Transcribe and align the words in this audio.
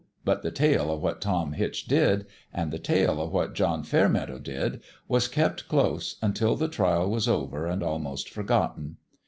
But 0.25 0.41
the 0.41 0.49
tale 0.49 0.89
of 0.91 1.03
what 1.03 1.21
Tom 1.21 1.51
Hitch 1.53 1.85
did 1.87 2.25
and 2.51 2.71
the 2.73 2.79
tale 2.79 3.21
of 3.21 3.31
what 3.31 3.53
John 3.53 3.83
Fairmeadow 3.83 4.39
did 4.39 4.81
was 5.07 5.27
kept 5.27 5.67
close 5.67 6.15
until 6.23 6.55
the 6.55 6.67
trial 6.69 7.07
was 7.07 7.27
over 7.27 7.67
and 7.67 7.83
almost 7.83 8.27
for 8.27 8.41
gotten. 8.41 8.97